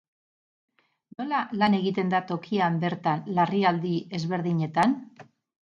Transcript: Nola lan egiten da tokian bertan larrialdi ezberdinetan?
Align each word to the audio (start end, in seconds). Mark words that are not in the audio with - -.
Nola 1.21 1.41
lan 1.63 1.77
egiten 1.81 2.11
da 2.15 2.23
tokian 2.33 2.81
bertan 2.87 3.23
larrialdi 3.41 3.95
ezberdinetan? 4.21 5.03